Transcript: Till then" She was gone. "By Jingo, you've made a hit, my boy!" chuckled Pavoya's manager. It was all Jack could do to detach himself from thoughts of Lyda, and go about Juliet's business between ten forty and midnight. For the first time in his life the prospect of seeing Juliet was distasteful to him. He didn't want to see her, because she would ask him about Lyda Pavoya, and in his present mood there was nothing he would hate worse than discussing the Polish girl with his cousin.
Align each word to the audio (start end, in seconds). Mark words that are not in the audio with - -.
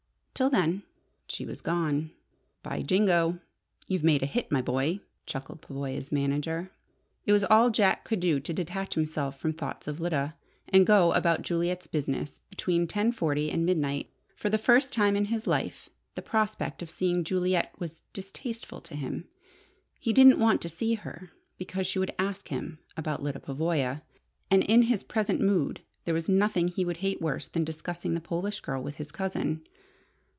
Till 0.33 0.49
then" 0.49 0.81
She 1.27 1.45
was 1.45 1.61
gone. 1.61 2.09
"By 2.63 2.81
Jingo, 2.81 3.37
you've 3.87 4.03
made 4.03 4.23
a 4.23 4.25
hit, 4.25 4.51
my 4.51 4.59
boy!" 4.59 4.99
chuckled 5.27 5.61
Pavoya's 5.61 6.11
manager. 6.11 6.71
It 7.27 7.31
was 7.31 7.43
all 7.43 7.69
Jack 7.69 8.05
could 8.05 8.19
do 8.19 8.39
to 8.39 8.51
detach 8.51 8.95
himself 8.95 9.37
from 9.39 9.53
thoughts 9.53 9.87
of 9.87 9.99
Lyda, 9.99 10.35
and 10.67 10.87
go 10.87 11.11
about 11.13 11.43
Juliet's 11.43 11.85
business 11.85 12.41
between 12.49 12.87
ten 12.87 13.11
forty 13.11 13.51
and 13.51 13.67
midnight. 13.67 14.09
For 14.35 14.49
the 14.49 14.57
first 14.57 14.91
time 14.91 15.15
in 15.15 15.25
his 15.25 15.45
life 15.45 15.91
the 16.15 16.23
prospect 16.23 16.81
of 16.81 16.89
seeing 16.89 17.23
Juliet 17.23 17.75
was 17.77 17.99
distasteful 18.11 18.81
to 18.81 18.95
him. 18.95 19.27
He 19.99 20.11
didn't 20.11 20.39
want 20.39 20.59
to 20.63 20.69
see 20.69 20.95
her, 20.95 21.29
because 21.59 21.85
she 21.85 21.99
would 21.99 22.15
ask 22.17 22.47
him 22.47 22.79
about 22.97 23.21
Lyda 23.21 23.41
Pavoya, 23.41 24.01
and 24.49 24.63
in 24.63 24.83
his 24.83 25.03
present 25.03 25.39
mood 25.39 25.81
there 26.05 26.15
was 26.15 26.27
nothing 26.27 26.67
he 26.69 26.83
would 26.83 26.97
hate 26.97 27.21
worse 27.21 27.47
than 27.47 27.63
discussing 27.63 28.15
the 28.15 28.21
Polish 28.21 28.59
girl 28.61 28.81
with 28.81 28.95
his 28.95 29.11
cousin. 29.11 29.67